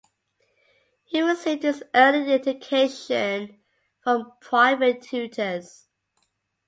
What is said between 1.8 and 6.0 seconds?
early education from private tutors.